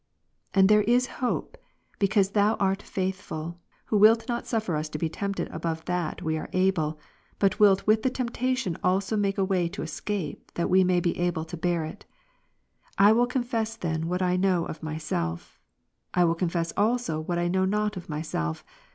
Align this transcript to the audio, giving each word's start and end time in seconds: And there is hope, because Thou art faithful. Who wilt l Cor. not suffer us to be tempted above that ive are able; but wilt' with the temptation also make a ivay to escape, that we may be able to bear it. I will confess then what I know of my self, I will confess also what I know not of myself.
And 0.55 0.67
there 0.67 0.81
is 0.81 1.05
hope, 1.21 1.59
because 1.99 2.31
Thou 2.31 2.55
art 2.55 2.81
faithful. 2.81 3.59
Who 3.85 3.99
wilt 3.99 4.21
l 4.21 4.25
Cor. 4.25 4.35
not 4.35 4.47
suffer 4.47 4.75
us 4.75 4.89
to 4.89 4.97
be 4.97 5.09
tempted 5.09 5.47
above 5.49 5.85
that 5.85 6.23
ive 6.25 6.35
are 6.37 6.49
able; 6.53 6.97
but 7.37 7.59
wilt' 7.59 7.85
with 7.85 8.01
the 8.01 8.09
temptation 8.09 8.79
also 8.83 9.15
make 9.15 9.37
a 9.37 9.45
ivay 9.45 9.71
to 9.73 9.83
escape, 9.83 10.53
that 10.55 10.71
we 10.71 10.83
may 10.83 11.01
be 11.01 11.19
able 11.19 11.45
to 11.45 11.55
bear 11.55 11.85
it. 11.85 12.05
I 12.97 13.11
will 13.11 13.27
confess 13.27 13.75
then 13.75 14.07
what 14.07 14.23
I 14.23 14.37
know 14.37 14.65
of 14.65 14.81
my 14.81 14.97
self, 14.97 15.59
I 16.15 16.23
will 16.23 16.33
confess 16.33 16.73
also 16.75 17.19
what 17.19 17.37
I 17.37 17.47
know 17.47 17.65
not 17.65 17.95
of 17.95 18.09
myself. 18.09 18.65